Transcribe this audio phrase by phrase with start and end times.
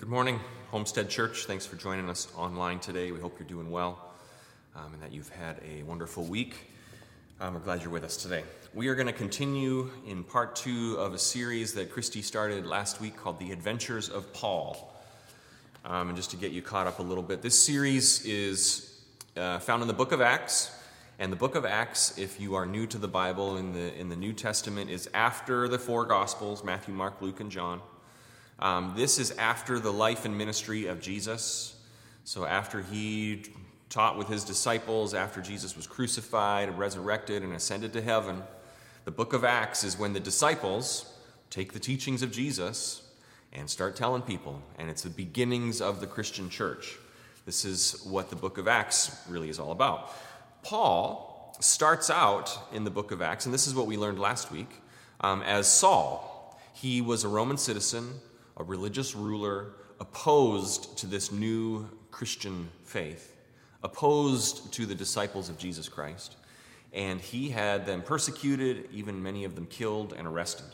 [0.00, 1.44] Good morning, Homestead Church.
[1.44, 3.12] Thanks for joining us online today.
[3.12, 3.98] We hope you're doing well
[4.74, 6.70] um, and that you've had a wonderful week.
[7.38, 8.42] Um, we're glad you're with us today.
[8.72, 13.02] We are going to continue in part two of a series that Christy started last
[13.02, 14.90] week called The Adventures of Paul.
[15.84, 19.02] Um, and just to get you caught up a little bit, this series is
[19.36, 20.74] uh, found in the book of Acts.
[21.18, 24.08] And the book of Acts, if you are new to the Bible in the, in
[24.08, 27.82] the New Testament, is after the four Gospels Matthew, Mark, Luke, and John.
[28.60, 31.76] Um, this is after the life and ministry of Jesus.
[32.24, 33.44] So, after he
[33.88, 38.42] taught with his disciples, after Jesus was crucified, and resurrected, and ascended to heaven,
[39.06, 41.10] the book of Acts is when the disciples
[41.48, 43.02] take the teachings of Jesus
[43.52, 44.62] and start telling people.
[44.78, 46.98] And it's the beginnings of the Christian church.
[47.46, 50.12] This is what the book of Acts really is all about.
[50.62, 54.52] Paul starts out in the book of Acts, and this is what we learned last
[54.52, 54.70] week,
[55.20, 56.60] um, as Saul.
[56.74, 58.20] He was a Roman citizen
[58.60, 63.34] a religious ruler opposed to this new Christian faith,
[63.82, 66.36] opposed to the disciples of Jesus Christ.
[66.92, 70.66] And he had them persecuted, even many of them killed and arrested.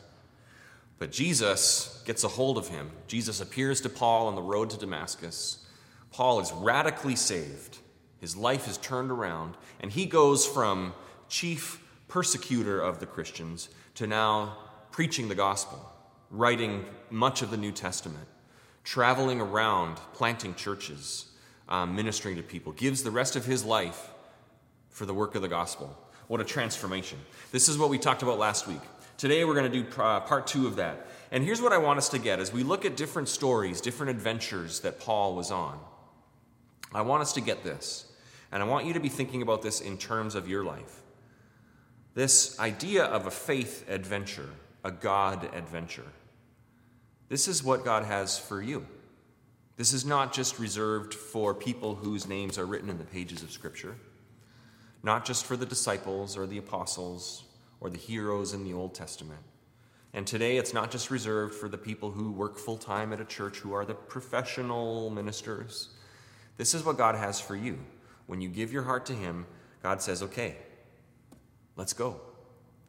[0.98, 2.90] But Jesus gets a hold of him.
[3.06, 5.64] Jesus appears to Paul on the road to Damascus.
[6.10, 7.78] Paul is radically saved.
[8.18, 10.92] His life is turned around, and he goes from
[11.28, 14.56] chief persecutor of the Christians to now
[14.90, 15.92] preaching the gospel
[16.30, 18.26] writing much of the New Testament,
[18.84, 21.26] traveling around, planting churches,
[21.68, 24.10] um, ministering to people, gives the rest of his life
[24.90, 25.96] for the work of the gospel.
[26.28, 27.18] What a transformation.
[27.52, 28.80] This is what we talked about last week.
[29.16, 31.06] Today we're going to do uh, part two of that.
[31.30, 34.10] And here's what I want us to get as we look at different stories, different
[34.10, 35.78] adventures that Paul was on.
[36.92, 38.10] I want us to get this.
[38.52, 41.02] And I want you to be thinking about this in terms of your life.
[42.14, 44.48] This idea of a faith adventure
[44.86, 46.06] a God adventure.
[47.28, 48.86] This is what God has for you.
[49.76, 53.50] This is not just reserved for people whose names are written in the pages of
[53.50, 53.96] Scripture,
[55.02, 57.42] not just for the disciples or the apostles
[57.80, 59.40] or the heroes in the Old Testament.
[60.14, 63.24] And today it's not just reserved for the people who work full time at a
[63.24, 65.88] church who are the professional ministers.
[66.58, 67.80] This is what God has for you.
[68.28, 69.46] When you give your heart to Him,
[69.82, 70.54] God says, okay,
[71.74, 72.20] let's go.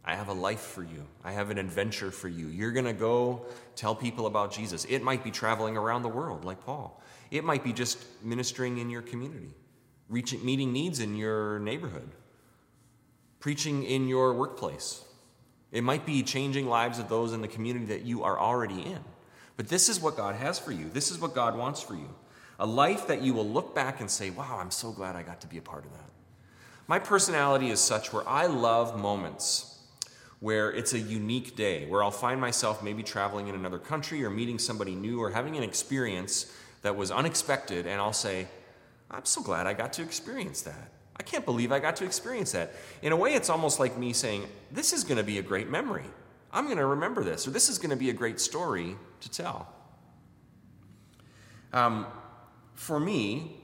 [0.08, 1.06] I have a life for you.
[1.22, 2.48] I have an adventure for you.
[2.48, 3.46] You're going to go
[3.76, 4.86] tell people about Jesus.
[4.86, 8.90] It might be traveling around the world like Paul, it might be just ministering in
[8.90, 9.54] your community,
[10.08, 12.10] reaching, meeting needs in your neighborhood,
[13.42, 15.04] preaching in your workplace.
[15.74, 19.00] It might be changing lives of those in the community that you are already in.
[19.58, 20.90] But this is what God has for you.
[20.90, 22.16] This is what God wants for you.
[22.60, 25.42] A life that you will look back and say, wow, I'm so glad I got
[25.42, 26.10] to be a part of that.
[26.88, 29.77] My personality is such where I love moments
[30.40, 34.30] where it's a unique day, where I'll find myself maybe traveling in another country or
[34.30, 36.54] meeting somebody new or having an experience
[36.84, 38.48] that was unexpected, and I'll say,
[39.10, 40.92] I'm so glad I got to experience that.
[41.20, 42.74] I can't believe I got to experience that.
[43.02, 45.70] In a way, it's almost like me saying, This is going to be a great
[45.70, 46.06] memory.
[46.52, 49.30] I'm going to remember this, or this is going to be a great story to
[49.32, 49.68] tell.
[51.74, 52.06] Um,
[52.76, 53.58] for me,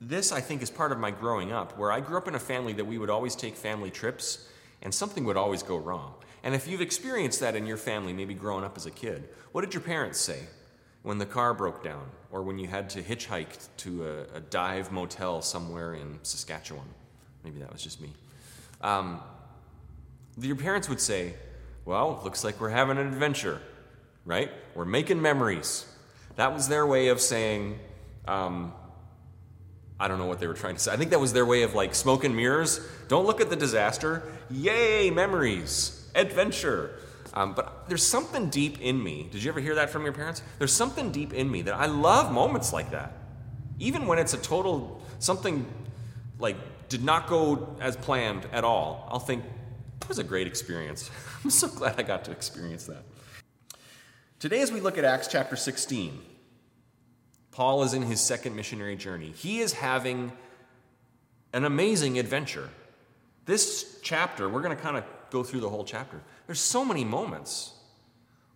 [0.00, 2.40] this I think is part of my growing up, where I grew up in a
[2.40, 4.48] family that we would always take family trips
[4.82, 6.14] and something would always go wrong.
[6.42, 9.62] And if you've experienced that in your family, maybe growing up as a kid, what
[9.62, 10.40] did your parents say
[11.02, 14.90] when the car broke down or when you had to hitchhike to a, a dive
[14.90, 16.86] motel somewhere in Saskatchewan?
[17.44, 18.12] Maybe that was just me.
[18.80, 19.20] Um,
[20.38, 21.34] your parents would say,
[21.84, 23.60] Well, looks like we're having an adventure,
[24.24, 24.50] right?
[24.74, 25.86] We're making memories.
[26.36, 27.78] That was their way of saying,
[28.26, 28.72] um,
[30.00, 30.92] I don't know what they were trying to say.
[30.92, 32.80] I think that was their way of like smoke and mirrors.
[33.08, 34.22] Don't look at the disaster.
[34.50, 36.98] Yay, memories, adventure.
[37.34, 39.28] Um, but there's something deep in me.
[39.30, 40.42] Did you ever hear that from your parents?
[40.58, 43.12] There's something deep in me that I love moments like that.
[43.78, 45.66] Even when it's a total, something
[46.38, 46.56] like
[46.88, 49.44] did not go as planned at all, I'll think,
[50.00, 51.10] it was a great experience.
[51.44, 53.04] I'm so glad I got to experience that.
[54.38, 56.18] Today, as we look at Acts chapter 16,
[57.60, 59.34] Paul is in his second missionary journey.
[59.36, 60.32] He is having
[61.52, 62.70] an amazing adventure.
[63.44, 66.22] This chapter, we're going to kind of go through the whole chapter.
[66.46, 67.74] There's so many moments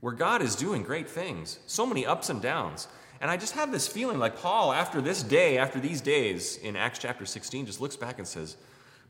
[0.00, 2.88] where God is doing great things, so many ups and downs.
[3.20, 6.74] And I just have this feeling like Paul, after this day, after these days in
[6.74, 8.56] Acts chapter 16, just looks back and says,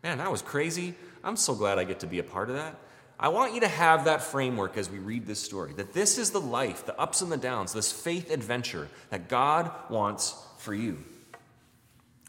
[0.02, 0.94] Man, that was crazy.
[1.22, 2.80] I'm so glad I get to be a part of that.
[3.18, 6.30] I want you to have that framework as we read this story that this is
[6.30, 10.98] the life, the ups and the downs, this faith adventure that God wants for you.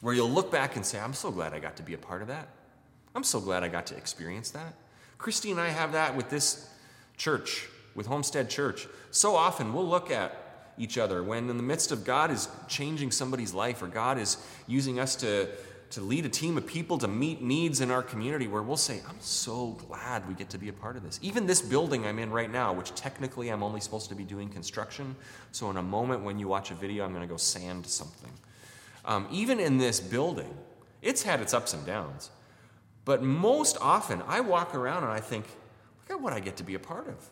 [0.01, 2.21] Where you'll look back and say, I'm so glad I got to be a part
[2.21, 2.49] of that.
[3.15, 4.75] I'm so glad I got to experience that.
[5.17, 6.69] Christy and I have that with this
[7.17, 8.87] church, with Homestead Church.
[9.09, 13.11] So often we'll look at each other, when in the midst of God is changing
[13.11, 14.37] somebody's life or God is
[14.67, 15.47] using us to,
[15.91, 19.01] to lead a team of people to meet needs in our community, where we'll say,
[19.07, 21.19] I'm so glad we get to be a part of this.
[21.21, 24.49] Even this building I'm in right now, which technically I'm only supposed to be doing
[24.49, 25.15] construction,
[25.51, 28.31] so in a moment when you watch a video, I'm going to go sand something.
[29.05, 30.53] Um, even in this building,
[31.01, 32.31] it's had its ups and downs.
[33.05, 35.45] But most often, I walk around and I think,
[36.09, 37.29] look at what I get to be a part of.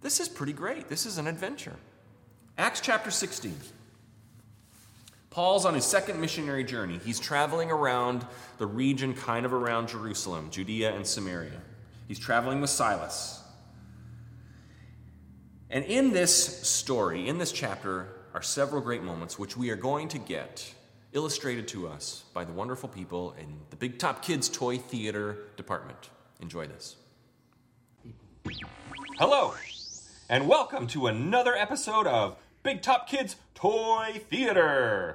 [0.00, 0.88] This is pretty great.
[0.88, 1.76] This is an adventure.
[2.56, 3.54] Acts chapter 16.
[5.36, 6.98] Paul's on his second missionary journey.
[7.04, 8.24] He's traveling around
[8.56, 11.60] the region kind of around Jerusalem, Judea and Samaria.
[12.08, 13.42] He's traveling with Silas.
[15.68, 20.08] And in this story, in this chapter, are several great moments which we are going
[20.08, 20.72] to get
[21.12, 26.08] illustrated to us by the wonderful people in the Big Top Kids Toy Theater department.
[26.40, 26.96] Enjoy this.
[29.18, 29.52] Hello,
[30.30, 35.14] and welcome to another episode of Big Top Kids Toy Theater.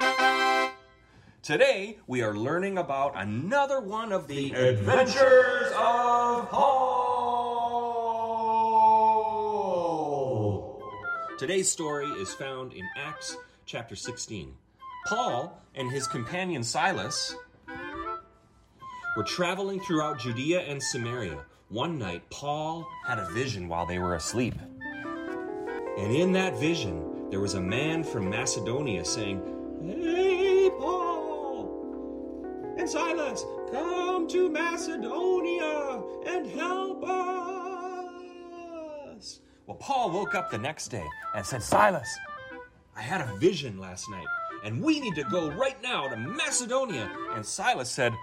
[1.44, 7.12] Today, we are learning about another one of the adventures of Paul.
[11.38, 14.54] Today's story is found in Acts chapter 16.
[15.08, 17.36] Paul and his companion Silas
[19.18, 21.44] were traveling throughout Judea and Samaria.
[21.68, 24.56] One night, Paul had a vision while they were asleep.
[25.98, 29.42] And in that vision, there was a man from Macedonia saying,
[29.82, 32.44] Hey, Paul
[32.78, 37.30] and Silas, come to Macedonia and help us.
[39.66, 42.10] Well, Paul woke up the next day and said, Silas,
[42.98, 44.28] I had a vision last night
[44.66, 47.10] and we need to go right now to Macedonia.
[47.34, 48.14] And Silas said,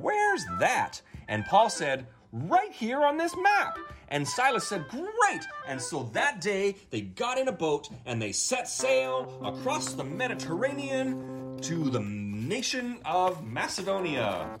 [0.00, 1.02] Where's that?
[1.28, 2.06] And Paul said,
[2.44, 3.78] Right here on this map.
[4.08, 5.42] And Silas said, Great!
[5.66, 10.04] And so that day they got in a boat and they set sail across the
[10.04, 14.58] Mediterranean to the nation of Macedonia.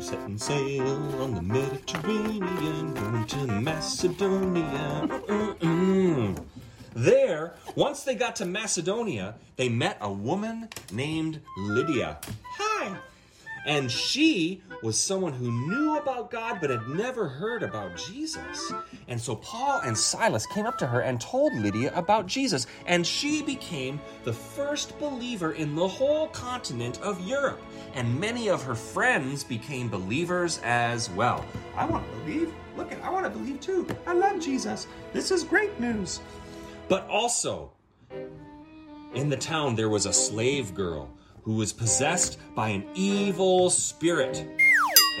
[0.00, 5.08] Setting sail on the Mediterranean, going to Macedonia.
[6.94, 12.18] There, once they got to Macedonia, they met a woman named Lydia.
[12.58, 12.98] Hi!
[13.64, 18.72] And she was someone who knew about God but had never heard about Jesus.
[19.06, 22.66] And so Paul and Silas came up to her and told Lydia about Jesus.
[22.86, 27.60] And she became the first believer in the whole continent of Europe.
[27.94, 31.44] And many of her friends became believers as well.
[31.76, 32.52] I want to believe.
[32.76, 33.86] Look, at, I want to believe too.
[34.06, 34.86] I love Jesus.
[35.12, 36.20] This is great news.
[36.88, 37.70] But also,
[39.14, 41.08] in the town, there was a slave girl
[41.42, 44.46] who was possessed by an evil spirit.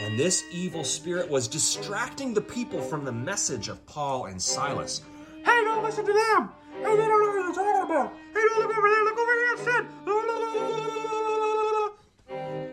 [0.00, 5.02] And this evil spirit was distracting the people from the message of Paul and Silas.
[5.44, 6.50] Hey, don't listen to them!
[6.76, 8.12] Hey, they don't know what they're talking about!
[8.32, 9.86] Hey, don't look over there, look over here instead!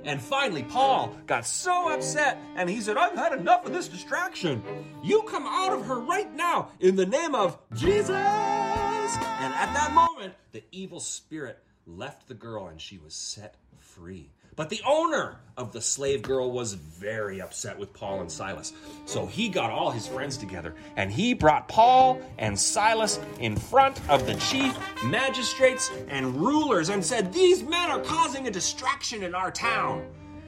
[0.10, 4.64] And finally, Paul got so upset and he said, I've had enough of this distraction.
[5.04, 8.10] You come out of her right now in the name of Jesus!
[8.10, 11.60] And at that moment, the evil spirit
[11.98, 14.30] left the girl and she was set free.
[14.56, 18.74] But the owner of the slave girl was very upset with Paul and Silas.
[19.06, 24.02] So he got all his friends together and he brought Paul and Silas in front
[24.10, 29.34] of the chief magistrates and rulers and said, These men are causing a distraction in
[29.34, 30.06] our town.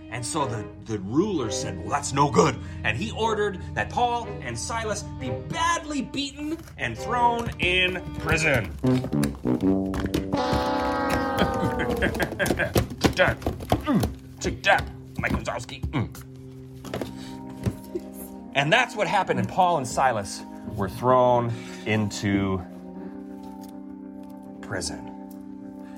[0.10, 2.58] And so the, the ruler said, Well, that's no good.
[2.84, 8.76] And he ordered that Paul and Silas be badly beaten and thrown in prison.
[13.00, 13.38] Take that.
[14.40, 14.84] Take that,
[15.18, 15.82] Mike Wazowski.
[15.92, 16.10] Mm.
[18.54, 20.42] And that's what happened, and Paul and Silas
[20.76, 21.52] were thrown
[21.86, 22.62] into
[24.62, 25.08] prison.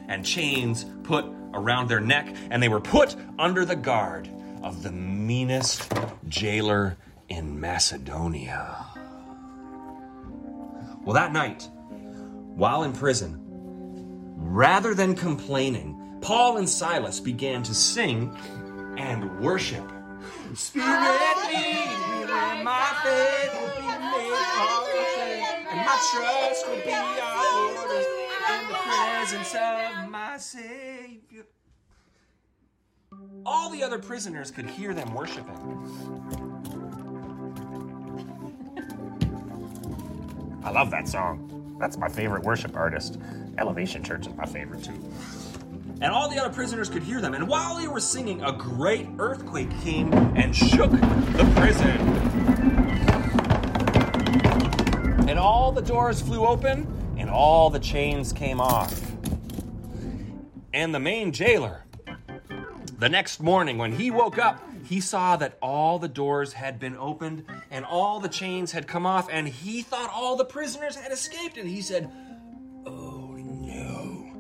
[0.07, 4.29] And chains put around their neck, and they were put under the guard
[4.62, 5.91] of the meanest
[6.27, 6.97] jailer
[7.29, 8.85] in Macedonia.
[11.03, 11.67] Well, that night,
[12.55, 13.42] while in prison,
[14.43, 18.35] rather than complaining, Paul and Silas began to sing
[18.97, 19.83] and worship.
[20.53, 26.91] Spirit, lead me where my faith will be made perfect, and my trust will be
[26.91, 28.05] our orders
[28.50, 31.45] in the presence of my Savior.
[33.45, 35.57] All the other prisoners could hear them worshiping.
[40.63, 41.52] I love that song.
[41.83, 43.19] That's my favorite worship artist.
[43.57, 44.97] Elevation Church is my favorite too.
[45.99, 47.33] And all the other prisoners could hear them.
[47.33, 51.99] And while they were singing, a great earthquake came and shook the prison.
[55.27, 56.87] and all the doors flew open,
[57.17, 59.01] and all the chains came off.
[60.73, 61.83] And the main jailer,
[62.97, 66.97] the next morning when he woke up, he saw that all the doors had been
[66.97, 71.11] opened and all the chains had come off, and he thought all the prisoners had
[71.11, 71.57] escaped.
[71.57, 72.11] And he said,
[72.85, 74.35] Oh no,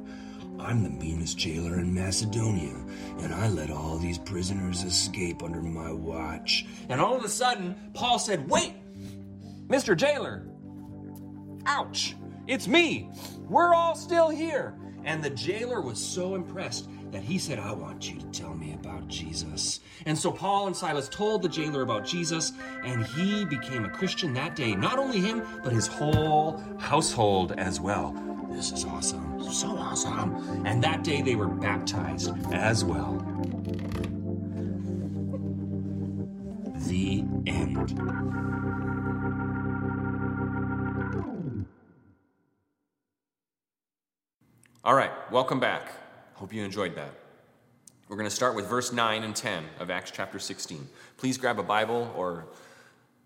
[0.59, 2.75] I'm the meanest jailer in Macedonia,
[3.19, 6.65] and I let all these prisoners escape under my watch.
[6.89, 8.73] And all of a sudden, Paul said, Wait,
[9.67, 9.95] Mr.
[9.95, 10.47] Jailer,
[11.65, 12.15] ouch,
[12.47, 13.09] it's me.
[13.47, 14.77] We're all still here.
[15.05, 18.73] And the jailer was so impressed that he said, I want you to tell me
[18.73, 19.81] about Jesus.
[20.07, 22.53] And so Paul and Silas told the jailer about Jesus,
[22.83, 24.73] and he became a Christian that day.
[24.73, 28.13] Not only him, but his whole household as well.
[28.49, 29.43] This is awesome.
[29.43, 30.65] So awesome.
[30.65, 33.19] And that day they were baptized as well.
[36.87, 37.99] The end.
[44.83, 46.02] All right, welcome back.
[46.35, 47.11] Hope you enjoyed that.
[48.07, 50.87] We're going to start with verse 9 and 10 of Acts chapter 16.
[51.17, 52.45] Please grab a Bible or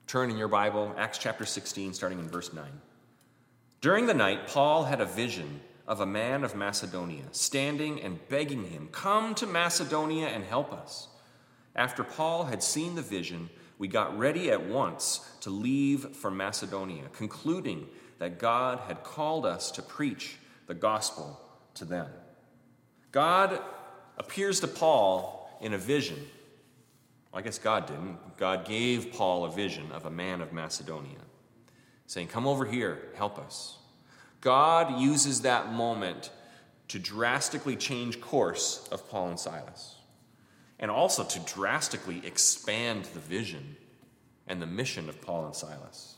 [0.08, 2.66] turn in your Bible, Acts chapter 16, starting in verse 9.
[3.82, 8.66] During the night, Paul had a vision of a man of Macedonia standing and begging
[8.66, 11.08] him, Come to Macedonia and help us.
[11.76, 17.04] After Paul had seen the vision, we got ready at once to leave for Macedonia,
[17.14, 17.88] concluding
[18.20, 21.40] that God had called us to preach the gospel
[21.76, 22.08] to them.
[23.18, 23.60] God
[24.20, 26.20] appears to Paul in a vision.
[27.32, 28.20] Well, I guess God didn't.
[28.38, 31.18] God gave Paul a vision of a man of Macedonia,
[32.06, 33.80] saying, Come over here, help us.
[34.40, 36.30] God uses that moment
[36.90, 39.96] to drastically change course of Paul and Silas,
[40.78, 43.78] and also to drastically expand the vision
[44.46, 46.18] and the mission of Paul and Silas.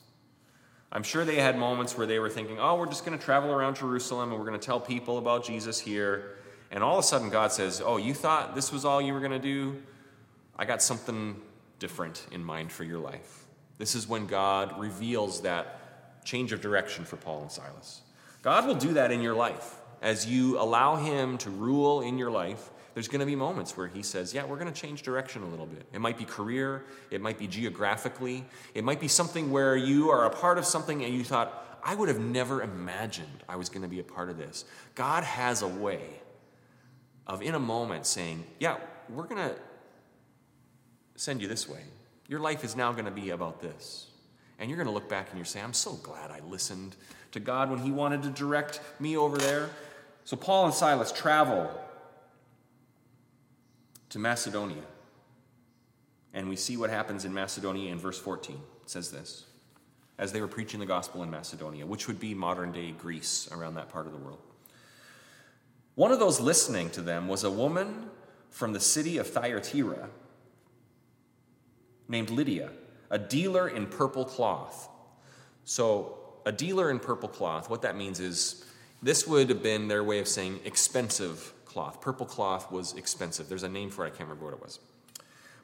[0.91, 3.53] I'm sure they had moments where they were thinking, oh, we're just going to travel
[3.53, 6.35] around Jerusalem and we're going to tell people about Jesus here.
[6.71, 9.19] And all of a sudden, God says, oh, you thought this was all you were
[9.19, 9.81] going to do?
[10.57, 11.39] I got something
[11.79, 13.45] different in mind for your life.
[13.77, 18.01] This is when God reveals that change of direction for Paul and Silas.
[18.41, 19.75] God will do that in your life.
[20.01, 23.87] As you allow Him to rule in your life, there's going to be moments where
[23.87, 25.85] He says, Yeah, we're going to change direction a little bit.
[25.93, 30.25] It might be career, it might be geographically, it might be something where you are
[30.25, 33.83] a part of something and you thought, I would have never imagined I was going
[33.83, 34.65] to be a part of this.
[34.95, 36.18] God has a way
[37.29, 39.55] of, in a moment, saying, Yeah, we're going to
[41.15, 41.81] send you this way.
[42.27, 44.07] Your life is now going to be about this.
[44.57, 46.97] And you're going to look back and you're saying, I'm so glad I listened
[47.31, 49.69] to God when He wanted to direct me over there.
[50.25, 51.71] So Paul and Silas travel
[54.09, 54.83] to Macedonia.
[56.33, 58.55] And we see what happens in Macedonia in verse 14.
[58.55, 59.45] It says this
[60.17, 63.75] as they were preaching the gospel in Macedonia, which would be modern day Greece around
[63.75, 64.39] that part of the world.
[65.99, 68.09] One of those listening to them was a woman
[68.51, 70.07] from the city of Thyatira
[72.07, 72.69] named Lydia,
[73.09, 74.87] a dealer in purple cloth.
[75.65, 78.63] So, a dealer in purple cloth, what that means is
[79.03, 81.99] this would have been their way of saying expensive cloth.
[81.99, 83.49] Purple cloth was expensive.
[83.49, 84.79] There's a name for it, I can't remember what it was.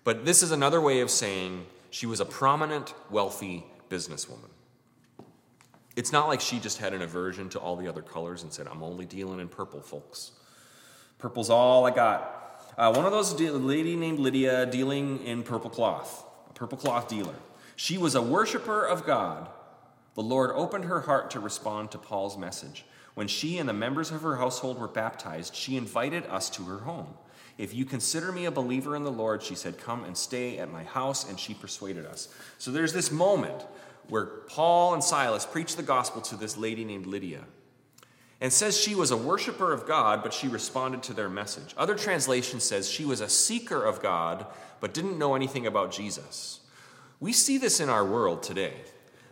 [0.03, 4.49] But this is another way of saying she was a prominent, wealthy businesswoman.
[5.95, 8.67] It's not like she just had an aversion to all the other colors and said,
[8.67, 10.31] I'm only dealing in purple, folks.
[11.17, 12.41] Purple's all I got.
[12.77, 17.07] Uh, one of those, de- lady named Lydia, dealing in purple cloth, a purple cloth
[17.07, 17.35] dealer.
[17.77, 19.49] She was a worshiper of God.
[20.15, 22.85] The Lord opened her heart to respond to Paul's message.
[23.13, 26.79] When she and the members of her household were baptized, she invited us to her
[26.79, 27.13] home.
[27.57, 30.71] If you consider me a believer in the Lord, she said, Come and stay at
[30.71, 32.27] my house, and she persuaded us.
[32.57, 33.65] So there's this moment
[34.09, 37.45] where Paul and Silas preached the gospel to this lady named Lydia.
[38.41, 41.73] And says she was a worshiper of God, but she responded to their message.
[41.77, 44.45] Other translation says she was a seeker of God,
[44.81, 46.59] but didn't know anything about Jesus.
[47.19, 48.73] We see this in our world today,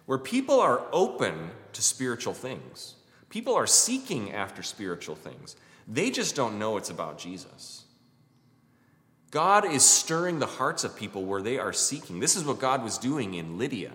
[0.05, 2.95] where people are open to spiritual things.
[3.29, 5.55] People are seeking after spiritual things.
[5.87, 7.83] They just don't know it's about Jesus.
[9.31, 12.19] God is stirring the hearts of people where they are seeking.
[12.19, 13.91] This is what God was doing in Lydia.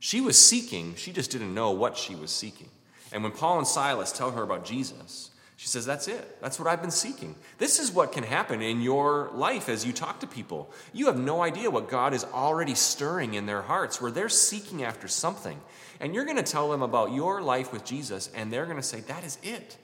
[0.00, 2.70] She was seeking, she just didn't know what she was seeking.
[3.12, 6.40] And when Paul and Silas tell her about Jesus, she says, That's it.
[6.40, 7.34] That's what I've been seeking.
[7.58, 10.70] This is what can happen in your life as you talk to people.
[10.92, 14.84] You have no idea what God is already stirring in their hearts, where they're seeking
[14.84, 15.60] after something.
[15.98, 18.82] And you're going to tell them about your life with Jesus, and they're going to
[18.84, 19.76] say, That is it.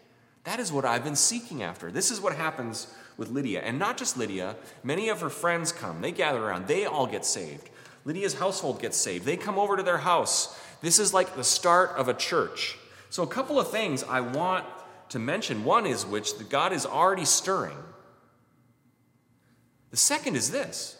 [0.44, 1.90] That is what I've been seeking after.
[1.90, 3.60] This is what happens with Lydia.
[3.60, 4.54] And not just Lydia,
[4.84, 6.02] many of her friends come.
[6.02, 7.70] They gather around, they all get saved.
[8.04, 9.24] Lydia's household gets saved.
[9.24, 10.58] They come over to their house.
[10.80, 12.76] This is like the start of a church.
[13.10, 14.66] So, a couple of things I want
[15.10, 15.64] to mention.
[15.64, 17.76] One is which that God is already stirring.
[19.90, 20.96] The second is this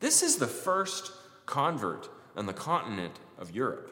[0.00, 1.10] this is the first
[1.46, 3.90] convert on the continent of Europe.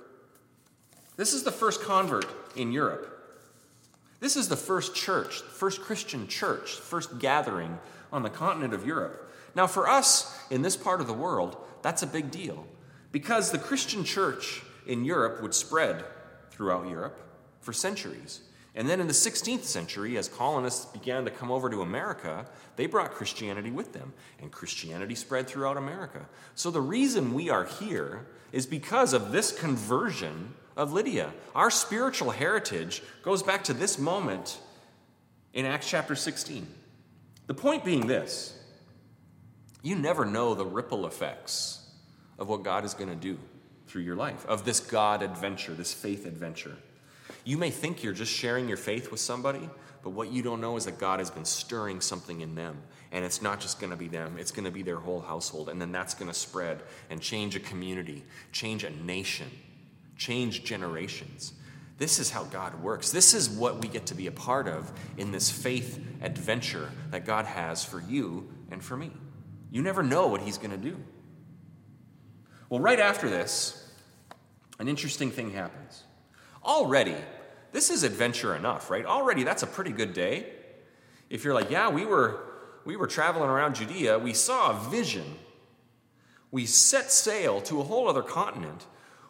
[1.17, 3.13] This is the first convert in Europe.
[4.21, 7.79] This is the first church, the first Christian church, first gathering
[8.13, 9.33] on the continent of Europe.
[9.55, 12.67] Now, for us in this part of the world, that's a big deal
[13.13, 16.05] because the Christian church in Europe would spread
[16.51, 17.17] throughout Europe
[17.61, 18.41] for centuries.
[18.75, 22.87] And then in the 16th century, as colonists began to come over to America, they
[22.87, 26.27] brought Christianity with them, and Christianity spread throughout America.
[26.57, 31.33] So the reason we are here is because of this conversion of Lydia.
[31.55, 34.59] Our spiritual heritage goes back to this moment
[35.55, 36.67] in Acts chapter 16.
[37.47, 38.56] The point being this
[39.87, 41.81] you never know the ripple effects
[42.39, 43.39] of what God is going to do
[43.87, 46.77] through your life, of this God adventure, this faith adventure.
[47.45, 49.71] You may think you're just sharing your faith with somebody,
[50.03, 52.83] but what you don't know is that God has been stirring something in them.
[53.13, 55.69] And it's not just going to be them, it's going to be their whole household.
[55.69, 59.49] And then that's going to spread and change a community, change a nation,
[60.19, 61.53] change generations.
[61.99, 63.13] This is how God works.
[63.13, 67.25] This is what we get to be a part of in this faith adventure that
[67.25, 69.13] God has for you and for me.
[69.71, 70.97] You never know what He's going to do.
[72.69, 73.89] Well, right after this,
[74.79, 76.05] an interesting thing happens.
[76.65, 77.17] Already,
[77.73, 79.07] this is adventure enough, right?
[79.07, 80.47] Already that's a pretty good day.
[81.31, 82.41] If you're like, yeah, we were
[82.85, 85.25] we were traveling around Judea, we saw a vision.
[86.51, 88.87] We set sail to a whole other continent.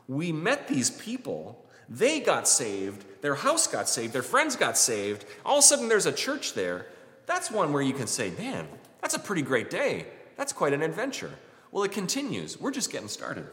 [0.07, 1.65] We met these people.
[1.89, 3.05] They got saved.
[3.23, 4.13] Their house got saved.
[4.13, 5.25] Their friends got saved.
[5.45, 6.87] All of a sudden, there's a church there.
[7.25, 8.69] That's one where you can say, man,
[9.01, 10.07] that's a pretty great day.
[10.37, 11.33] That's quite an adventure.
[11.73, 12.61] Well, it continues.
[12.61, 13.47] We're just getting started.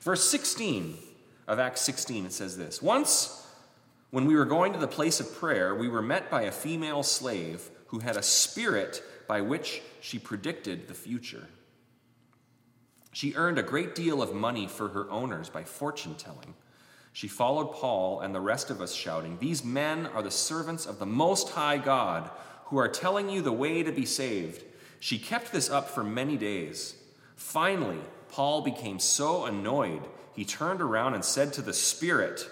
[0.00, 0.98] Verse 16
[1.46, 3.46] of Acts 16, it says this Once,
[4.10, 7.02] when we were going to the place of prayer, we were met by a female
[7.02, 11.46] slave who had a spirit by which she predicted the future.
[13.12, 16.54] She earned a great deal of money for her owners by fortune telling.
[17.12, 20.98] She followed Paul and the rest of us, shouting, These men are the servants of
[20.98, 22.30] the Most High God
[22.66, 24.64] who are telling you the way to be saved.
[25.02, 26.94] She kept this up for many days.
[27.34, 27.98] Finally,
[28.30, 32.48] Paul became so annoyed, he turned around and said to the Spirit,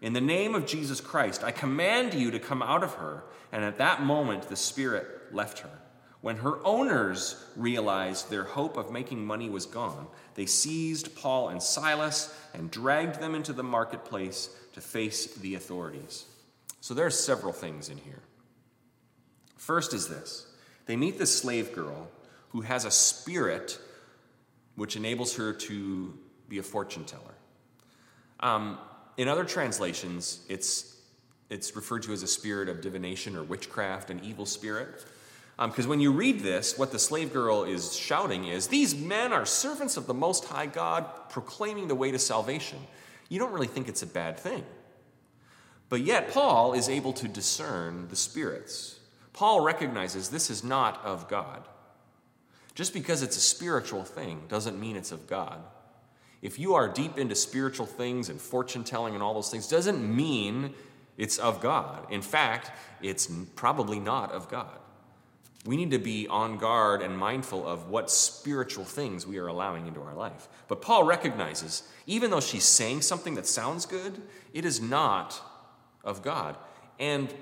[0.00, 3.24] in the name of Jesus Christ, I command you to come out of her.
[3.52, 5.70] And at that moment, the spirit left her.
[6.22, 11.62] When her owners realized their hope of making money was gone, they seized Paul and
[11.62, 16.24] Silas and dragged them into the marketplace to face the authorities.
[16.80, 18.22] So there are several things in here.
[19.58, 20.46] First is this
[20.90, 22.08] they meet this slave girl
[22.48, 23.78] who has a spirit
[24.74, 27.34] which enables her to be a fortune teller.
[28.40, 28.78] Um,
[29.16, 30.96] in other translations, it's,
[31.48, 35.04] it's referred to as a spirit of divination or witchcraft, an evil spirit.
[35.58, 39.32] Because um, when you read this, what the slave girl is shouting is, These men
[39.32, 42.78] are servants of the Most High God, proclaiming the way to salvation.
[43.28, 44.64] You don't really think it's a bad thing.
[45.88, 48.99] But yet, Paul is able to discern the spirits.
[49.32, 51.62] Paul recognizes this is not of God.
[52.74, 55.62] Just because it's a spiritual thing doesn't mean it's of God
[56.42, 60.00] if you are deep into spiritual things and fortune telling and all those things, doesn't
[60.02, 60.74] mean
[61.18, 62.10] it's of God.
[62.10, 62.70] In fact,
[63.02, 64.78] it's probably not of God.
[65.66, 69.86] We need to be on guard and mindful of what spiritual things we are allowing
[69.86, 70.48] into our life.
[70.68, 74.22] But Paul recognizes, even though she's saying something that sounds good,
[74.54, 75.38] it is not
[76.02, 76.56] of God.
[76.98, 77.32] And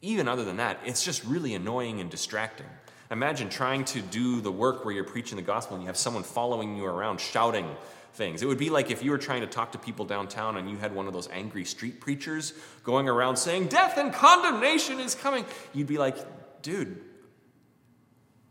[0.00, 2.66] even other than that, it's just really annoying and distracting.
[3.10, 6.22] Imagine trying to do the work where you're preaching the gospel and you have someone
[6.22, 7.66] following you around shouting
[8.12, 8.42] things.
[8.42, 10.76] It would be like if you were trying to talk to people downtown and you
[10.76, 12.52] had one of those angry street preachers
[12.84, 15.44] going around saying, Death and condemnation is coming.
[15.72, 16.16] You'd be like,
[16.60, 17.00] Dude,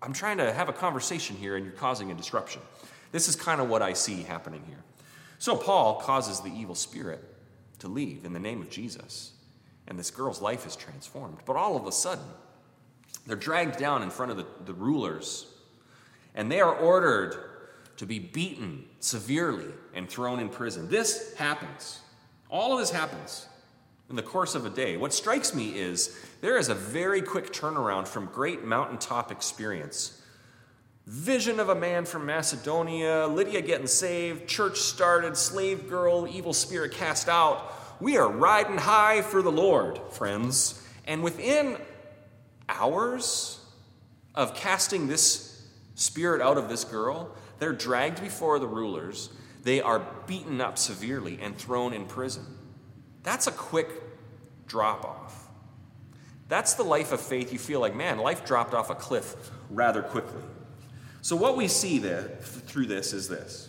[0.02, 2.62] I'm trying to have a conversation here and you're causing a disruption.
[3.12, 4.84] This is kind of what I see happening here.
[5.40, 7.24] So Paul causes the evil spirit
[7.80, 9.34] to leave in the name of Jesus,
[9.88, 11.38] and this girl's life is transformed.
[11.46, 12.26] But all of a sudden,
[13.26, 15.48] they're dragged down in front of the, the rulers,
[16.36, 17.38] and they are ordered
[17.98, 20.88] to be beaten severely and thrown in prison.
[20.90, 22.00] This happens.
[22.50, 23.48] All of this happens
[24.10, 24.98] in the course of a day.
[24.98, 30.22] What strikes me is there is a very quick turnaround from great mountaintop experience.
[31.08, 36.92] Vision of a man from Macedonia, Lydia getting saved, church started, slave girl, evil spirit
[36.92, 37.74] cast out.
[38.00, 40.84] We are riding high for the Lord, friends.
[41.06, 41.78] And within
[42.70, 43.60] hours
[44.36, 49.30] of casting this spirit out of this girl, they're dragged before the rulers.
[49.64, 52.46] they are beaten up severely and thrown in prison.
[53.24, 53.90] That's a quick
[54.68, 55.50] drop off.
[56.48, 59.36] That's the life of faith you feel like, man, life dropped off a cliff
[59.70, 60.42] rather quickly.
[61.22, 63.68] So, what we see there, through this is this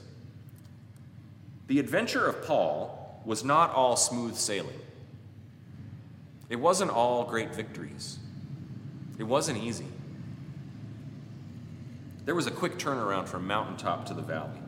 [1.67, 4.81] the adventure of Paul was not all smooth sailing,
[6.49, 8.19] it wasn't all great victories,
[9.19, 9.87] it wasn't easy.
[12.25, 14.61] There was a quick turnaround from mountaintop to the valley.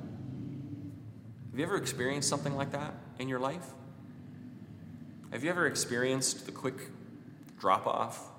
[1.50, 3.66] Have you ever experienced something like that in your life?
[5.30, 6.76] Have you ever experienced the quick
[7.60, 8.30] drop off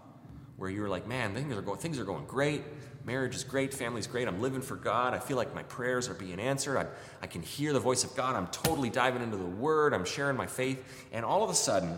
[0.58, 2.63] where you were like, man, things are going, things are going great.
[3.06, 3.74] Marriage is great.
[3.74, 4.28] Family's great.
[4.28, 5.14] I'm living for God.
[5.14, 6.78] I feel like my prayers are being answered.
[6.78, 6.86] I,
[7.22, 8.36] I can hear the voice of God.
[8.36, 9.94] I'm totally diving into the Word.
[9.94, 11.08] I'm sharing my faith.
[11.12, 11.98] And all of a sudden,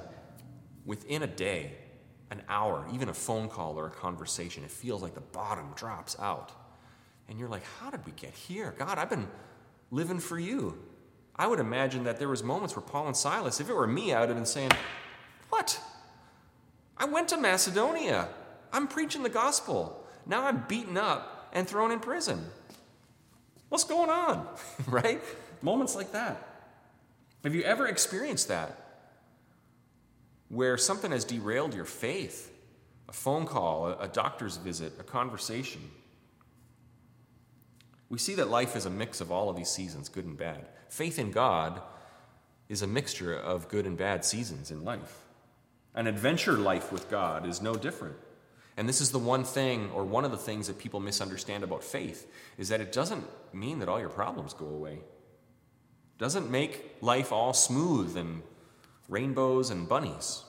[0.86, 1.74] within a day,
[2.32, 6.16] an hour, even a phone call or a conversation, it feels like the bottom drops
[6.20, 6.52] out.
[7.28, 8.74] And you're like, how did we get here?
[8.78, 9.28] God, I've been
[9.92, 10.78] living for you.
[11.36, 14.14] I would imagine that there was moments where Paul and Silas, if it were me,
[14.14, 14.72] I would have been saying,
[15.50, 15.80] What?
[16.98, 18.30] I went to Macedonia.
[18.72, 20.03] I'm preaching the gospel.
[20.26, 22.46] Now I'm beaten up and thrown in prison.
[23.70, 24.48] What's going on?
[24.88, 25.22] right?
[25.62, 26.48] Moments like that.
[27.44, 28.80] Have you ever experienced that?
[30.50, 32.52] Where something has derailed your faith?
[33.10, 35.82] A phone call, a, doctor's visit, a conversation.
[38.10, 40.68] We see that life is a mix of all of these seasons, good and bad.
[40.90, 41.82] Faith in God
[42.70, 45.26] is a mixture of good and bad seasons in life.
[45.96, 48.16] An adventure life with God is no different.
[48.76, 51.84] And this is the one thing, or one of the things that people misunderstand about
[51.84, 54.94] faith, is that it doesn't mean that all your problems go away.
[54.94, 58.42] It doesn't make life all smooth and
[59.10, 60.44] rainbows and bunnies.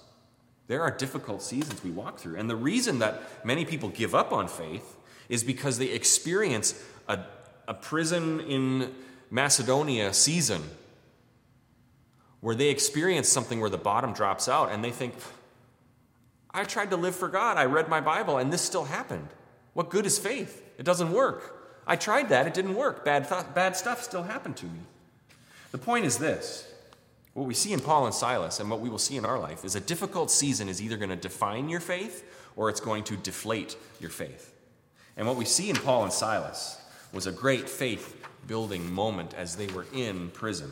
[0.67, 2.37] There are difficult seasons we walk through.
[2.37, 4.97] And the reason that many people give up on faith
[5.29, 7.21] is because they experience a,
[7.69, 8.95] a prison in
[9.31, 10.63] Macedonia season
[12.41, 15.15] where they experience something where the bottom drops out and they think,
[16.55, 17.57] I tried to live for God.
[17.57, 19.29] I read my Bible and this still happened.
[19.75, 20.63] What good is faith?
[20.79, 21.83] It doesn't work.
[21.87, 23.05] I tried that, it didn't work.
[23.05, 24.81] Bad, th- bad stuff still happened to me.
[25.73, 26.73] The point is this
[27.35, 29.65] what we see in Paul and Silas and what we will see in our life
[29.65, 33.17] is a difficult season is either going to define your faith or it's going to
[33.17, 34.55] deflate your faith.
[35.17, 36.81] And what we see in Paul and Silas
[37.13, 40.71] was a great faith building moment as they were in prison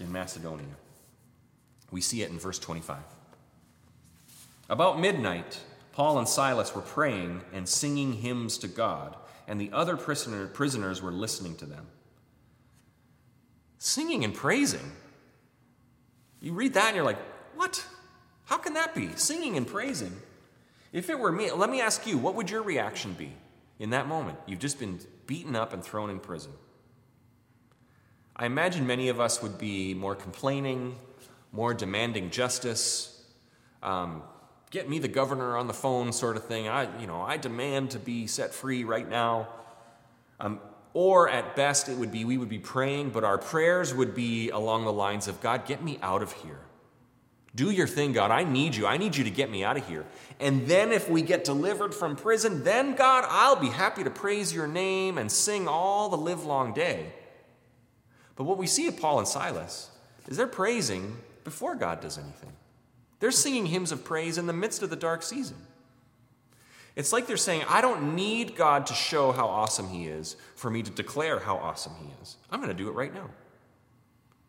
[0.00, 0.66] in Macedonia.
[1.90, 2.98] We see it in verse 25.
[4.68, 5.60] About midnight,
[5.92, 11.02] Paul and Silas were praying and singing hymns to God, and the other prisoner, prisoners
[11.02, 11.86] were listening to them.
[13.78, 14.92] Singing and praising.
[16.40, 17.18] You read that and you're like,
[17.54, 17.84] what?
[18.46, 19.10] How can that be?
[19.16, 20.16] Singing and praising.
[20.92, 23.32] If it were me, let me ask you, what would your reaction be
[23.78, 24.38] in that moment?
[24.46, 26.52] You've just been beaten up and thrown in prison.
[28.36, 30.96] I imagine many of us would be more complaining,
[31.52, 33.22] more demanding justice,
[33.82, 34.22] um,
[34.70, 36.68] get me the governor on the phone sort of thing.
[36.68, 39.48] I, you know, I demand to be set free right now.
[40.40, 40.60] Um,
[40.92, 44.50] or at best, it would be we would be praying, but our prayers would be
[44.50, 46.60] along the lines of God, get me out of here.
[47.56, 48.30] Do your thing, God.
[48.32, 48.86] I need you.
[48.86, 50.04] I need you to get me out of here.
[50.40, 54.52] And then, if we get delivered from prison, then, God, I'll be happy to praise
[54.52, 57.12] your name and sing all the livelong day.
[58.34, 59.90] But what we see of Paul and Silas
[60.26, 62.52] is they're praising before God does anything.
[63.24, 65.56] They're singing hymns of praise in the midst of the dark season.
[66.94, 70.70] It's like they're saying, I don't need God to show how awesome He is for
[70.70, 72.36] me to declare how awesome He is.
[72.50, 73.30] I'm going to do it right now.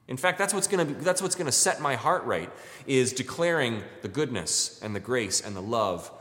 [0.10, 2.52] In fact, that's what's going to that's what's going to set my heart right
[2.86, 6.12] is declaring the goodness and the grace and the love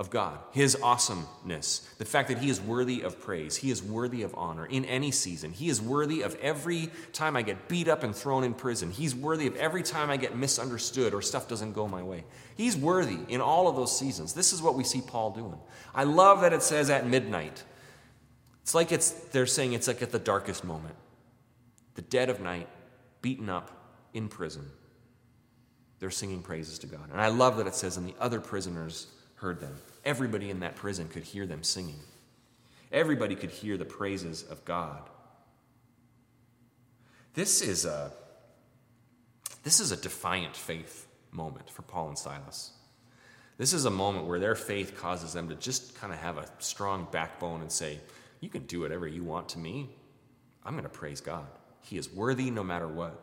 [0.00, 4.22] of God, His awesomeness, the fact that He is worthy of praise, He is worthy
[4.22, 5.52] of honor in any season.
[5.52, 8.90] He is worthy of every time I get beat up and thrown in prison.
[8.90, 12.24] He's worthy of every time I get misunderstood or stuff doesn't go my way.
[12.56, 14.32] He's worthy in all of those seasons.
[14.32, 15.58] This is what we see Paul doing.
[15.94, 17.62] I love that it says at midnight.
[18.62, 20.96] It's like it's they're saying it's like at the darkest moment.
[21.94, 22.68] The dead of night,
[23.20, 23.70] beaten up
[24.14, 24.64] in prison.
[25.98, 27.10] They're singing praises to God.
[27.12, 29.74] And I love that it says, and the other prisoners heard them.
[30.04, 32.00] Everybody in that prison could hear them singing.
[32.92, 35.08] Everybody could hear the praises of God.
[37.34, 38.12] This is a
[39.62, 42.72] this is a defiant faith moment for Paul and Silas.
[43.58, 46.48] This is a moment where their faith causes them to just kind of have a
[46.60, 48.00] strong backbone and say,
[48.40, 49.90] You can do whatever you want to me.
[50.64, 51.46] I'm going to praise God.
[51.82, 53.22] He is worthy no matter what.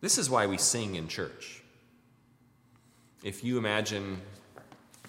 [0.00, 1.62] This is why we sing in church
[3.26, 4.20] if you imagine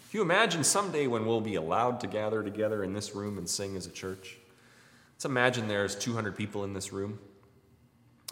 [0.06, 3.48] if you imagine someday when we'll be allowed to gather together in this room and
[3.48, 4.38] sing as a church,
[5.18, 7.18] Let's imagine there's 200 people in this room,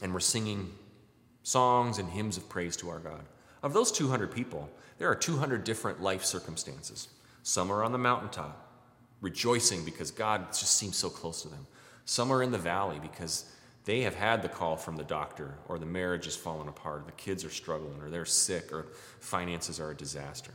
[0.03, 0.71] and we're singing
[1.41, 3.25] songs and hymns of praise to our God.
[3.63, 4.69] Of those 200 people,
[4.99, 7.07] there are 200 different life circumstances.
[7.41, 8.71] Some are on the mountaintop,
[9.19, 11.65] rejoicing because God just seems so close to them.
[12.05, 13.45] Some are in the valley because
[13.85, 17.05] they have had the call from the doctor, or the marriage has fallen apart, or
[17.05, 18.87] the kids are struggling, or they're sick, or
[19.19, 20.51] finances are a disaster.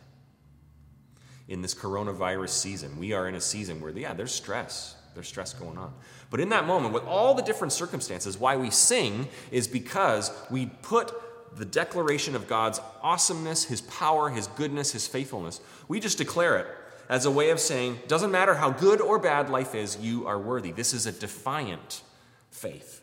[1.49, 4.97] In this coronavirus season, we are in a season where, yeah, there's stress.
[5.15, 5.93] There's stress going on.
[6.31, 10.67] But in that moment, with all the different circumstances, why we sing is because we
[10.83, 11.13] put
[11.57, 16.67] the declaration of God's awesomeness, His power, His goodness, His faithfulness, we just declare it
[17.09, 20.39] as a way of saying, doesn't matter how good or bad life is, you are
[20.39, 20.71] worthy.
[20.71, 22.03] This is a defiant
[22.51, 23.00] faith.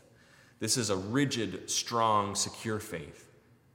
[0.60, 3.30] This is a rigid, strong, secure faith.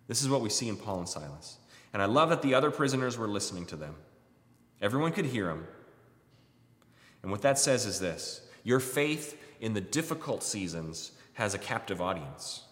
[0.08, 1.58] This is what we see in Paul and Silas.
[1.92, 3.94] And I love that the other prisoners were listening to them.
[4.80, 5.66] Everyone could hear them.
[7.22, 12.00] And what that says is this your faith in the difficult seasons has a captive
[12.00, 12.64] audience.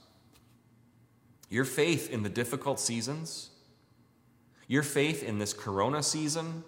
[1.48, 3.50] Your faith in the difficult seasons,
[4.68, 6.64] your faith in this corona season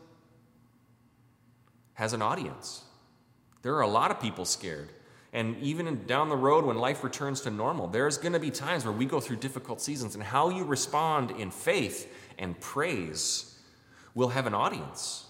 [1.94, 2.82] has an audience.
[3.62, 4.90] There are a lot of people scared.
[5.32, 8.84] And even down the road when life returns to normal, there's going to be times
[8.84, 10.14] where we go through difficult seasons.
[10.14, 13.58] And how you respond in faith and praise
[14.14, 15.24] will have an audience.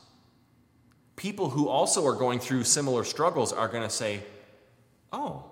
[1.14, 4.20] People who also are going through similar struggles are going to say,
[5.12, 5.44] Oh,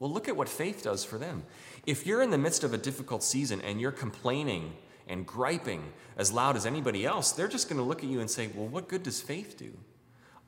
[0.00, 1.44] well, look at what faith does for them.
[1.86, 4.72] If you're in the midst of a difficult season and you're complaining
[5.06, 8.30] and griping as loud as anybody else, they're just going to look at you and
[8.30, 9.72] say, Well, what good does faith do?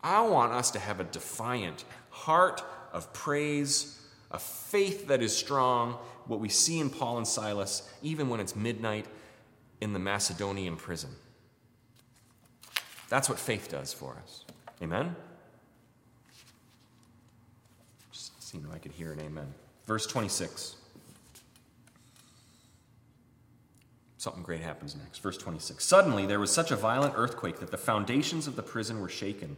[0.02, 4.00] I want us to have a defiant heart of praise,
[4.30, 8.54] a faith that is strong, what we see in Paul and Silas, even when it's
[8.54, 9.06] midnight
[9.80, 11.10] in the Macedonian prison.
[13.08, 14.44] That's what faith does for us.
[14.82, 15.16] Amen?
[18.12, 19.52] Just seemed I could hear an amen.
[19.86, 20.76] Verse 26.
[24.18, 25.18] Something great happens next.
[25.18, 25.82] Verse 26.
[25.82, 29.56] Suddenly there was such a violent earthquake that the foundations of the prison were shaken.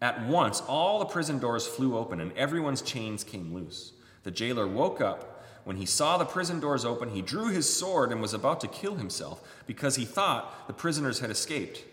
[0.00, 3.92] At once, all the prison doors flew open and everyone's chains came loose.
[4.22, 5.44] The jailer woke up.
[5.64, 8.68] When he saw the prison doors open, he drew his sword and was about to
[8.68, 11.84] kill himself because he thought the prisoners had escaped.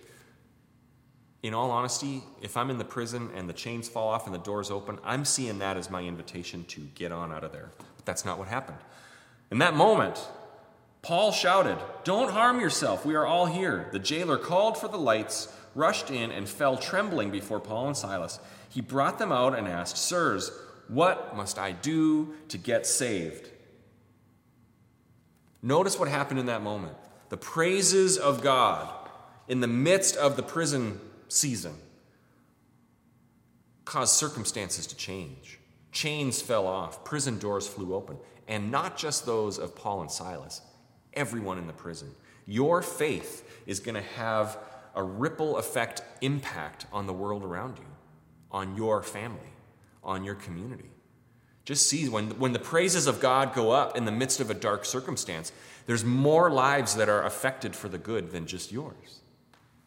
[1.44, 4.40] In all honesty, if I'm in the prison and the chains fall off and the
[4.40, 7.70] doors open, I'm seeing that as my invitation to get on out of there.
[7.98, 8.80] But that's not what happened.
[9.52, 10.26] In that moment,
[11.02, 13.06] Paul shouted, Don't harm yourself.
[13.06, 13.88] We are all here.
[13.92, 18.40] The jailer called for the lights rushed in and fell trembling before Paul and Silas.
[18.70, 20.52] He brought them out and asked, Sirs,
[20.88, 23.50] what must I do to get saved?
[25.62, 26.98] Notice what happened in that moment.
[27.30, 28.90] The praises of God
[29.48, 31.74] in the midst of the prison season
[33.86, 35.60] caused circumstances to change.
[35.92, 40.62] Chains fell off, prison doors flew open, and not just those of Paul and Silas,
[41.14, 42.10] everyone in the prison.
[42.46, 44.58] Your faith is going to have
[44.98, 47.86] a ripple effect impact on the world around you,
[48.52, 49.54] on your family,
[50.04, 50.90] on your community.
[51.66, 54.56] Just see when, when the praises of God go up in the midst of a
[54.56, 55.52] dark circumstance,
[55.86, 59.20] there's more lives that are affected for the good than just yours.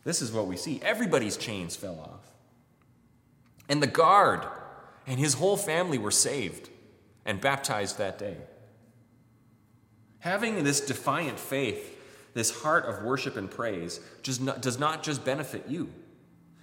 [0.04, 0.80] This is what we see.
[0.80, 2.32] Everybody's chains fell off.
[3.68, 4.46] And the guard
[5.08, 6.70] and his whole family were saved
[7.24, 8.36] and baptized that day.
[10.20, 11.99] Having this defiant faith
[12.34, 15.90] this heart of worship and praise does not just benefit you,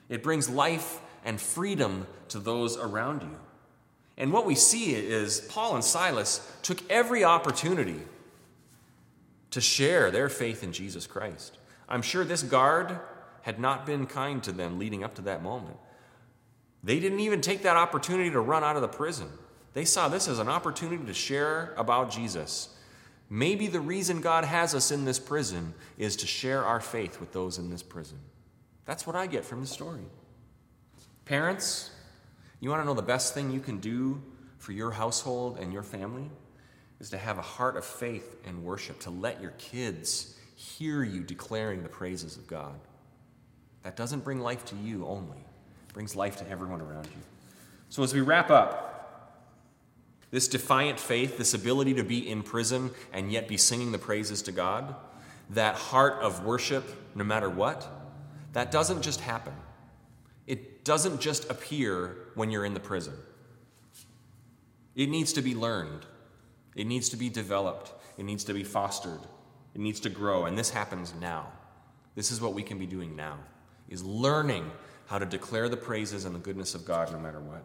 [0.09, 3.37] it brings life and freedom to those around you.
[4.17, 8.01] And what we see is Paul and Silas took every opportunity
[9.51, 11.57] to share their faith in Jesus Christ.
[11.87, 12.99] I'm sure this guard
[13.43, 15.77] had not been kind to them leading up to that moment.
[16.83, 19.27] They didn't even take that opportunity to run out of the prison.
[19.73, 22.69] They saw this as an opportunity to share about Jesus
[23.29, 27.33] Maybe the reason God has us in this prison is to share our faith with
[27.33, 28.19] those in this prison.
[28.85, 30.05] That's what I get from the story.
[31.25, 31.91] Parents,
[32.61, 34.21] you want to know the best thing you can do
[34.57, 36.29] for your household and your family?
[36.99, 41.21] Is to have a heart of faith and worship, to let your kids hear you
[41.21, 42.73] declaring the praises of God.
[43.83, 47.21] That doesn't bring life to you only, it brings life to everyone around you.
[47.89, 48.96] So, as we wrap up,
[50.31, 54.41] this defiant faith, this ability to be in prison and yet be singing the praises
[54.43, 54.95] to God,
[55.49, 56.85] that heart of worship
[57.15, 57.87] no matter what,
[58.53, 59.53] that doesn't just happen.
[60.45, 63.13] It doesn't just appear when you're in the prison.
[64.95, 66.05] It needs to be learned,
[66.75, 69.19] it needs to be developed, it needs to be fostered,
[69.75, 71.51] it needs to grow, and this happens now.
[72.15, 73.37] This is what we can be doing now,
[73.89, 74.71] is learning
[75.05, 77.63] how to declare the praises and the goodness of God no matter what.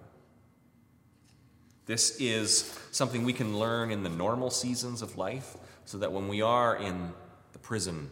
[1.87, 6.29] This is something we can learn in the normal seasons of life so that when
[6.29, 7.13] we are in
[7.53, 8.11] the prison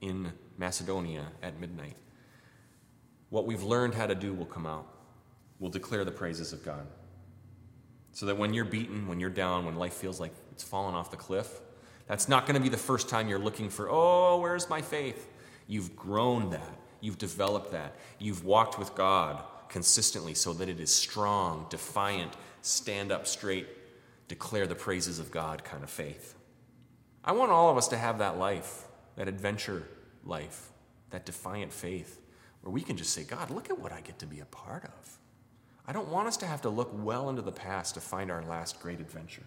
[0.00, 1.96] in Macedonia at midnight,
[3.30, 4.86] what we've learned how to do will come out.
[5.60, 6.86] We'll declare the praises of God.
[8.10, 11.10] So that when you're beaten, when you're down, when life feels like it's fallen off
[11.10, 11.60] the cliff,
[12.06, 15.30] that's not going to be the first time you're looking for, oh, where's my faith?
[15.66, 16.78] You've grown that.
[17.00, 17.94] You've developed that.
[18.18, 23.66] You've walked with God consistently so that it is strong, defiant, stand up straight,
[24.28, 26.34] declare the praises of God kind of faith.
[27.24, 29.86] I want all of us to have that life, that adventure
[30.24, 30.70] life,
[31.10, 32.20] that defiant faith,
[32.62, 34.84] where we can just say, God, look at what I get to be a part
[34.84, 35.18] of.
[35.86, 38.42] I don't want us to have to look well into the past to find our
[38.42, 39.42] last great adventure.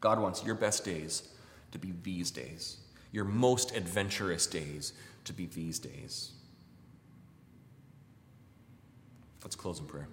[0.00, 1.28] God wants your best days
[1.72, 2.78] to be these days,
[3.12, 4.92] your most adventurous days
[5.24, 6.32] to be these days.
[9.42, 10.08] Let's close in prayer.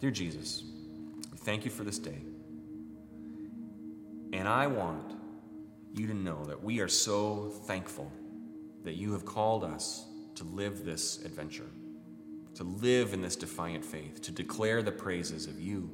[0.00, 0.64] Dear Jesus,
[1.30, 2.22] we thank you for this day.
[4.32, 5.12] And I want
[5.92, 8.10] you to know that we are so thankful
[8.82, 11.66] that you have called us to live this adventure,
[12.54, 15.90] to live in this defiant faith, to declare the praises of you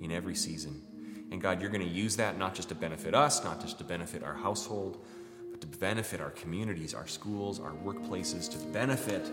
[0.00, 0.82] in every season.
[1.30, 3.84] And God, you're going to use that not just to benefit us, not just to
[3.84, 5.04] benefit our household,
[5.52, 9.24] but to benefit our communities, our schools, our workplaces, to benefit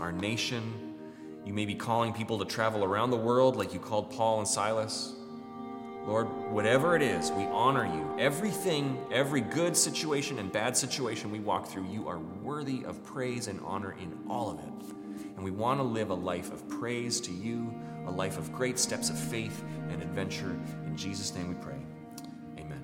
[0.00, 0.89] our nation.
[1.44, 4.48] You may be calling people to travel around the world like you called Paul and
[4.48, 5.14] Silas.
[6.06, 8.16] Lord, whatever it is, we honor you.
[8.18, 13.48] Everything, every good situation and bad situation we walk through, you are worthy of praise
[13.48, 14.94] and honor in all of it.
[15.36, 17.74] And we want to live a life of praise to you,
[18.06, 20.58] a life of great steps of faith and adventure.
[20.86, 21.78] In Jesus' name we pray.
[22.58, 22.82] Amen.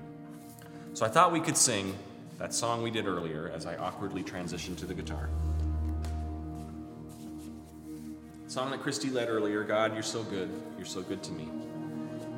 [0.93, 1.95] So I thought we could sing
[2.39, 5.29] that song we did earlier as I awkwardly transitioned to the guitar.
[8.57, 10.49] Song that Christy led earlier God, you're so good.
[10.79, 11.47] You're so good to me.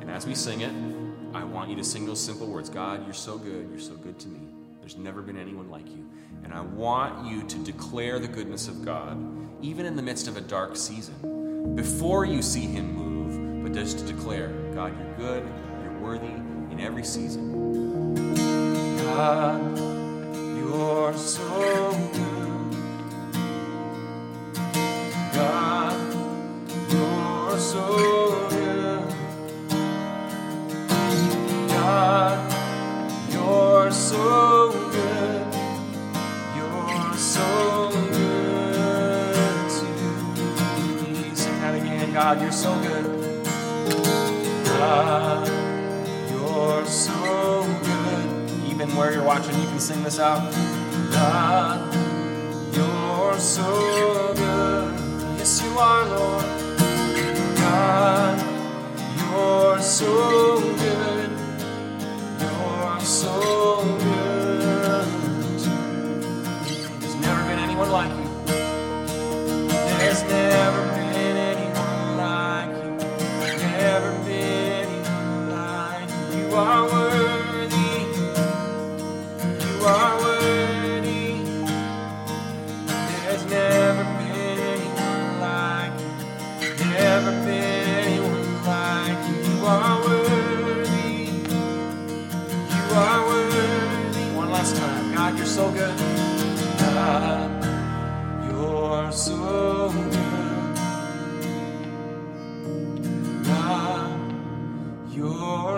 [0.00, 0.72] And as we sing it,
[1.32, 3.68] I want you to sing those simple words God, you're so good.
[3.70, 4.40] You're so good to me.
[4.80, 6.10] There's never been anyone like you.
[6.42, 9.16] And I want you to declare the goodness of God,
[9.62, 14.00] even in the midst of a dark season, before you see Him move, but just
[14.00, 15.48] to declare, God, you're good,
[15.84, 16.26] you're worthy
[16.72, 18.16] in every season.
[19.04, 19.78] God,
[20.58, 21.87] you're so
[42.20, 43.04] God, you're so good.
[44.64, 45.46] God,
[46.32, 48.50] you're so good.
[48.68, 50.52] Even where you're watching, you can sing this out.
[51.12, 51.94] God,
[52.74, 54.98] you're so good.
[55.38, 56.44] Yes, you are, Lord.
[57.56, 58.36] God,
[59.20, 60.57] you're so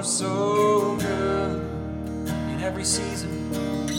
[0.03, 1.61] so good
[2.51, 3.90] in every season.